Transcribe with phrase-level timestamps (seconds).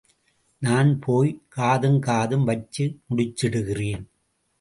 [0.61, 1.41] நான் போய்...
[1.47, 4.03] காதும் காதும் வச்சு முடிச்சுடுறேன்.